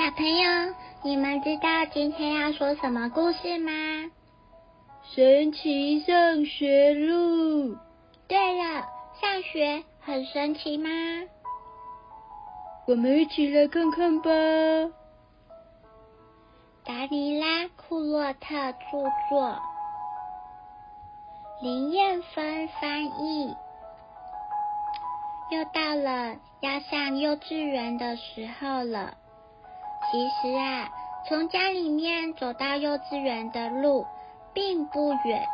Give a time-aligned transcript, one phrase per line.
[0.00, 3.70] 小朋友，你们知道今天要说什么故事吗？
[5.12, 7.76] 神奇上学路。
[8.26, 8.86] 对了，
[9.20, 10.88] 上学很神奇吗？
[12.86, 14.30] 我们一起来看看吧。
[16.82, 19.54] 达尼拉·库洛特著作，
[21.60, 23.54] 林燕芬翻译。
[25.50, 29.12] 又到了要上幼稚园的时候了。
[30.10, 30.88] 其实啊，
[31.28, 34.06] 从家里面走到幼稚园的路
[34.52, 35.46] 并不远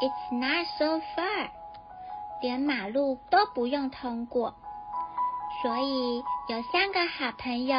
[0.00, 1.50] ，It's not so far，
[2.40, 4.54] 连马路都不用通过。
[5.62, 7.76] 所以有三个好朋友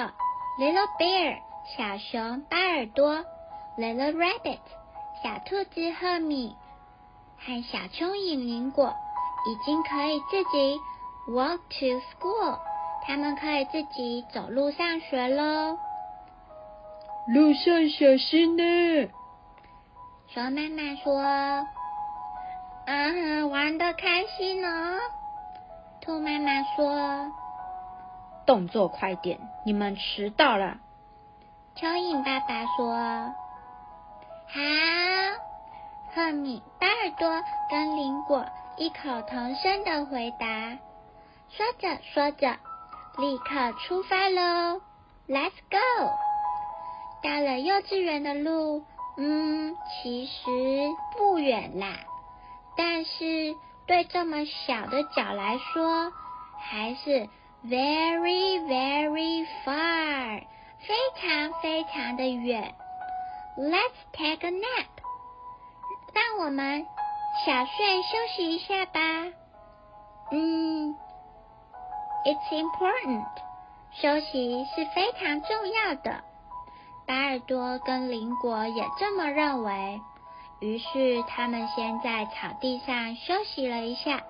[0.59, 1.39] ：Little Bear
[1.75, 3.25] 小熊巴尔多
[3.77, 4.59] ，Little Rabbit
[5.23, 6.55] 小兔子赫敏
[7.39, 8.93] 和小蚯蚓林果，
[9.47, 10.79] 已经可以自己
[11.27, 12.59] walk to school，
[13.07, 15.79] 他们可以自己走路上学喽。
[17.33, 18.63] 路上小心呢。
[20.27, 21.65] 熊妈妈说
[22.87, 24.99] ：“嗯，玩的开心哦。”
[26.01, 27.31] 兔妈妈说
[28.45, 30.77] ：“动作快点，你们迟到了。”
[31.77, 32.95] 蚯蚓爸爸说
[34.47, 34.59] ：“好。”
[36.13, 40.77] 赫敏、巴尔多跟林果异口同声的回答。
[41.49, 42.57] 说着说着，
[43.17, 44.81] 立刻出发喽
[45.29, 46.30] ！Let's go！
[47.23, 48.83] 到了幼稚园的路，
[49.17, 50.41] 嗯，其实
[51.17, 51.93] 不远啦，
[52.75, 53.55] 但是
[53.85, 56.11] 对这么小的脚来说，
[56.57, 57.29] 还是
[57.65, 60.41] very very far，
[60.79, 62.73] 非常非常的远。
[63.57, 64.87] Let's take a nap，
[66.13, 66.87] 让我们
[67.45, 68.99] 小睡休息一下吧。
[70.31, 70.95] 嗯
[72.25, 73.25] ，It's important，
[73.91, 76.23] 休息是非常重要的。
[77.11, 80.01] 巴尔多跟林果也这么认为，
[80.61, 84.21] 于是他们先在草地上休息了一下。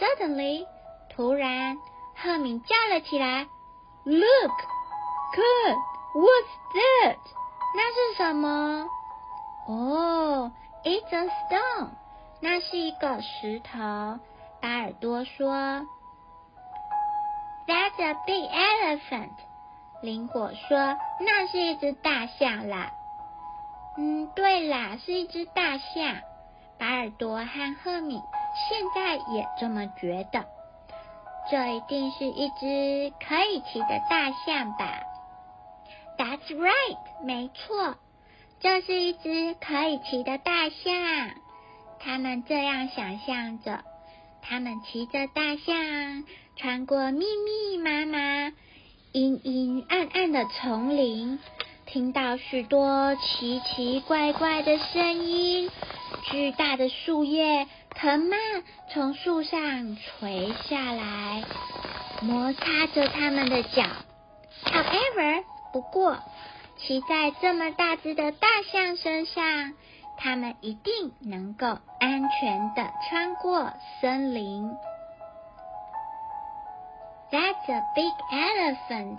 [0.00, 0.66] Suddenly，
[1.08, 1.78] 突然，
[2.16, 3.46] 赫敏叫了起来
[4.02, 4.50] ：“Look，
[5.36, 5.76] 看
[6.16, 7.18] ，What's that？
[7.76, 8.88] 那是什么
[9.68, 10.50] ？”“哦
[10.82, 11.90] ，It's a stone，
[12.40, 14.18] 那是一个石头。”
[14.60, 15.86] 巴尔多说
[17.68, 19.30] ：“That's a big elephant。”
[20.02, 22.90] 林果说：“那是一只大象啦。”
[23.96, 26.16] 嗯，对啦，是一只大象。
[26.78, 28.20] 巴尔多和赫敏
[28.68, 30.44] 现在也这么觉得。
[31.50, 35.02] 这一定是一只可以骑的大象吧
[36.18, 37.96] ？That's right，没错，
[38.60, 41.34] 这是一只可以骑的大象。
[42.00, 43.84] 他们这样想象着，
[44.40, 46.24] 他们骑着大象
[46.56, 48.52] 穿过密密麻麻。
[49.12, 51.38] 阴阴暗暗的丛林，
[51.84, 55.70] 听到许多奇奇怪怪的声音。
[56.30, 58.38] 巨大的树叶藤蔓
[58.90, 61.44] 从树上垂下来，
[62.22, 63.82] 摩擦着他们的脚。
[64.64, 65.44] However，
[65.74, 66.16] 不过
[66.78, 69.74] 骑在这么大只的大象身上，
[70.16, 71.66] 他们一定能够
[72.00, 74.70] 安全的穿过森林。
[77.32, 79.18] That's a big elephant。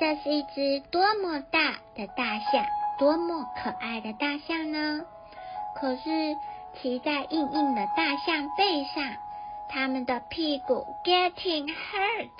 [0.00, 2.66] 这是一只多么大的大象，
[2.98, 5.04] 多么可爱的大象呢？
[5.76, 6.36] 可是
[6.74, 9.04] 骑在硬硬的大象背上，
[9.68, 12.30] 他们的屁股 getting hurt，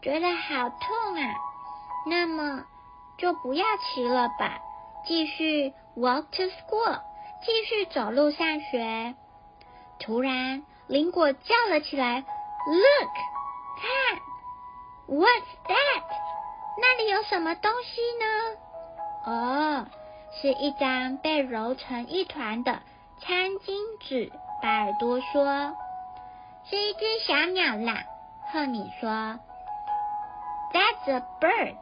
[0.00, 1.34] 觉得好痛啊！
[2.06, 2.64] 那么
[3.18, 4.60] 就不要骑了吧，
[5.04, 7.00] 继续 walk to school，
[7.42, 9.14] 继续走路上学。
[9.98, 12.20] 突然，林果叫了起来
[12.66, 13.10] ：“Look！”
[13.80, 16.02] 看，What's that？
[16.80, 18.26] 那里有什么东西呢？
[19.24, 19.86] 哦，
[20.40, 22.80] 是一张被揉成一团的
[23.20, 24.32] 餐巾纸。
[24.60, 25.76] 巴尔多说
[26.68, 28.04] ：“是一只小鸟啦。”
[28.52, 29.08] 赫敏说
[30.72, 31.76] ：“That's a bird。”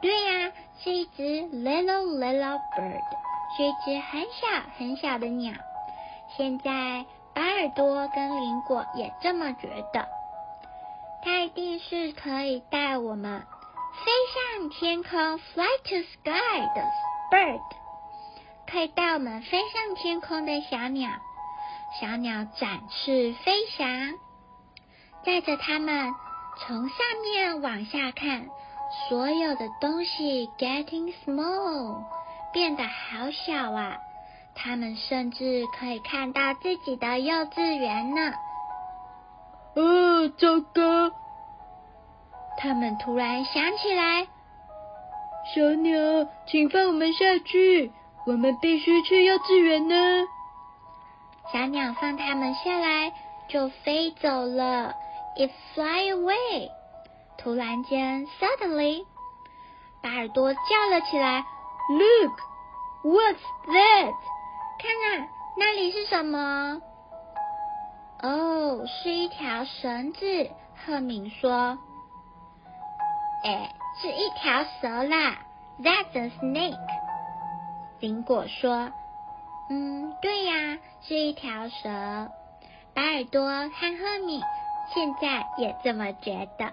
[0.00, 3.02] 对呀，是一只 little little bird，
[3.56, 4.46] 是一只很小
[4.78, 5.54] 很小的鸟。
[6.36, 10.08] 现在巴尔多跟林果也这么觉得。
[11.24, 16.84] 它一定是可以带我们飞上天空 （fly to sky） 的
[17.30, 17.62] bird，
[18.70, 21.08] 可以带我们飞上天空的小鸟。
[21.98, 24.12] 小鸟展翅飞翔，
[25.24, 26.12] 载着它们
[26.58, 28.46] 从上面往下看，
[29.08, 32.04] 所有的东西 getting small，
[32.52, 33.96] 变得好小啊！
[34.54, 38.34] 它们甚至可以看到自己的幼稚园呢。
[39.74, 41.12] 啊，糟糕！
[42.56, 44.26] 他们突然想起来，
[45.54, 47.92] 小鸟，请放我们下去，
[48.26, 50.24] 我们必须去幼稚园呢。
[51.52, 53.12] 小鸟放他们下来，
[53.48, 54.94] 就飞走了。
[55.36, 56.70] It fly away。
[57.36, 59.04] 突然间，suddenly，
[60.00, 60.60] 巴尔多叫
[60.90, 61.44] 了起来
[61.90, 64.14] ：“Look，what's that？”
[64.78, 65.28] 看啊，
[65.58, 66.80] 那里是什么？
[68.24, 70.50] 哦，是一条绳子。
[70.86, 71.78] 赫敏说
[73.44, 75.36] ：“哎，是一条蛇啦。
[75.78, 76.78] ”That's a snake。
[78.00, 78.90] 林果说
[79.68, 82.30] ：“嗯，对呀，是一条蛇。”
[82.94, 84.40] 白耳朵和赫敏
[84.94, 86.72] 现在也这么觉得。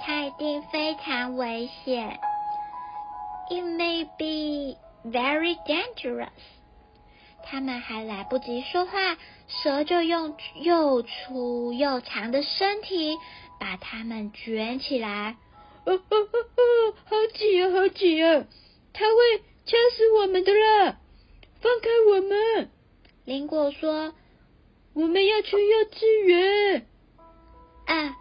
[0.00, 2.18] 它一定非常危险。
[3.48, 4.76] It may be
[5.08, 6.28] very dangerous.
[7.42, 13.16] 他们还来不及说话，蛇就用又粗又长的身体
[13.58, 15.36] 把他们卷起来。
[15.84, 18.44] 哦哦哦哦，好挤啊，好挤啊！
[18.92, 20.98] 它会掐死我们的啦！
[21.60, 22.70] 放开我们！
[23.24, 24.12] 林果说
[24.92, 26.86] ：“我们要去幼稚园。”
[27.86, 28.16] 啊，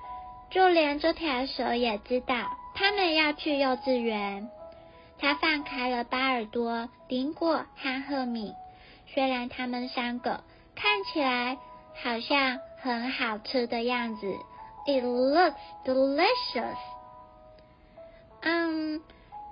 [0.49, 4.49] 就连这条蛇也知道他们要去幼稚园。
[5.19, 8.53] 他放开了巴尔多、林果和赫敏。
[9.13, 10.43] 虽然他们三个
[10.75, 11.57] 看起来
[12.03, 14.27] 好像很好吃的样子
[14.85, 15.55] ，It looks
[15.85, 16.77] delicious。
[18.41, 19.01] 嗯，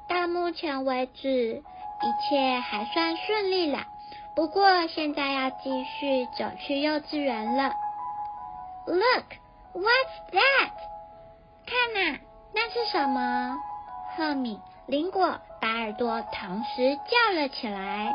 [0.07, 1.63] 到目前为止
[2.01, 3.85] 一切还算顺利了。
[4.35, 7.73] 不过现在要继续走去幼稚园了。
[8.85, 10.71] Look，what's that？
[11.65, 12.19] 看呐，
[12.53, 13.57] 那是什么？
[14.15, 18.13] 赫敏、林果、把耳朵同时叫了起来。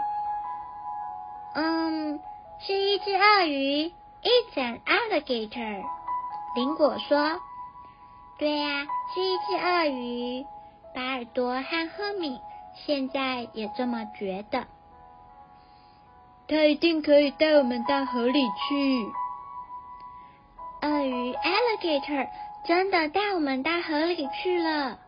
[1.55, 2.20] 嗯，
[2.61, 3.93] 是一只鳄鱼
[4.23, 5.82] ，It's an alligator。
[6.55, 7.41] 林果说
[8.38, 10.47] ：“对呀，是一只鳄鱼。”
[10.94, 12.38] 巴尔多和赫敏
[12.85, 14.67] 现在也这么觉得。
[16.49, 19.06] 他一定可以带我们到河里去。
[20.82, 22.29] 鳄鱼 alligator
[22.64, 24.99] 真的带我们到河里去了。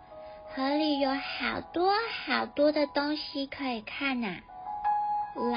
[0.55, 1.93] 河里有好多
[2.27, 4.37] 好多的东西可以看呐。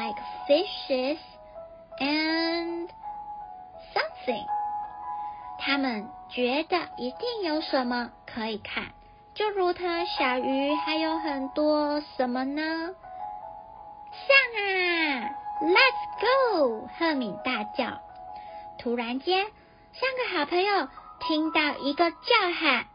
[0.06, 1.18] Like fishes
[2.00, 2.90] and
[3.94, 4.46] something。
[5.60, 8.84] 他们觉得一定有什么可以看，
[9.34, 12.62] 就如同小鱼还有很多什么呢？
[14.12, 14.28] 上
[14.62, 15.30] 啊
[15.62, 16.88] ，Let's go！
[16.98, 18.00] 赫敏大叫。
[18.78, 19.48] 突然间，
[19.94, 20.88] 三个好朋友
[21.20, 22.18] 听到一个叫
[22.60, 22.86] 喊：“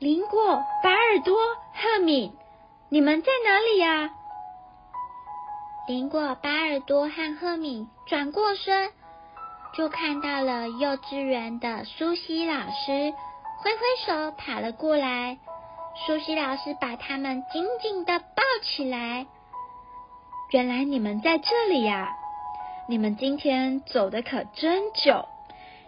[0.00, 1.36] 林果、巴尔多、
[1.74, 2.34] 赫敏，
[2.88, 4.10] 你们在哪里呀？”
[5.90, 8.92] 林果、巴尔多和赫敏转过身，
[9.74, 13.12] 就看到了幼稚园的苏西老师，
[13.58, 15.38] 挥挥手跑了过来。
[16.06, 19.26] 苏西老师把他们紧紧的抱起来。
[20.52, 22.08] 原来你们在这里呀！
[22.88, 25.26] 你们今天走的可真久，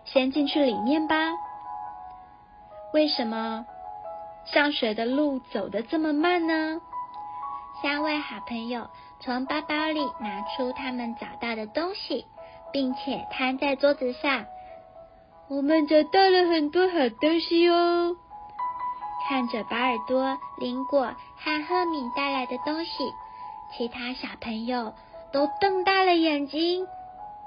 [0.04, 1.14] 先进去里面吧。
[2.92, 3.64] 为什么
[4.46, 6.80] 上学的路走的这么慢呢？
[7.82, 8.88] 三位好朋友。
[9.20, 12.26] 从包包里拿出他们找到的东西，
[12.72, 14.46] 并且摊在桌子上。
[15.48, 18.16] 我们找到了很多好东西哦！
[19.28, 22.90] 看着巴尔多、林果和赫敏带来的东西，
[23.76, 24.94] 其他小朋友
[25.32, 26.86] 都瞪大了眼睛。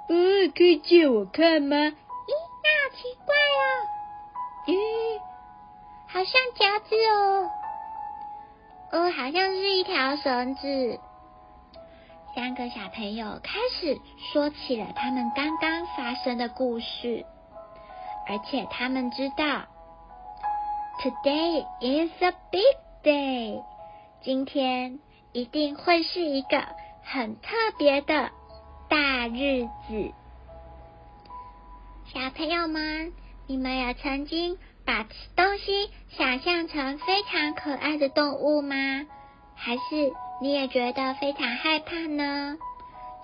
[0.08, 0.15] 呃，
[0.56, 1.75] 可以借我看吗？
[1.75, 2.32] 咦，
[2.63, 3.63] 那好奇怪哦！
[4.68, 5.20] 咦，
[6.08, 7.50] 好像夹子哦。
[8.96, 11.00] 哦，好像是一条绳子。
[12.34, 14.00] 三个小朋友开始
[14.32, 17.25] 说起了他们刚刚发生的故事，
[18.25, 19.66] 而且他们知道
[21.04, 23.62] ，Today is a big day，
[24.22, 25.00] 今天
[25.34, 26.64] 一定会是一个
[27.04, 28.32] 很特别的
[28.88, 30.14] 大日子。
[32.14, 33.12] 小朋友们，
[33.46, 38.75] 你们有曾经把东西想象成非常可爱的动物吗？
[39.56, 40.13] 还是？
[40.42, 42.58] 你也觉得非常害怕呢？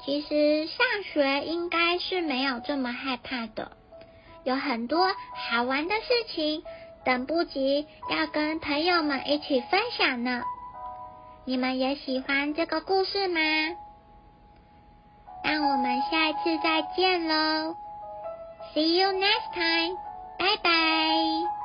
[0.03, 3.73] 其实上学应该是没有这么害怕的，
[4.43, 6.63] 有很多好玩的事情
[7.03, 10.43] 等不及要跟朋友们一起分享呢。
[11.45, 13.39] 你们也喜欢这个故事吗？
[15.43, 17.75] 那我们下一次再见喽
[18.73, 19.97] ！See you next time，
[20.41, 21.60] 拜拜。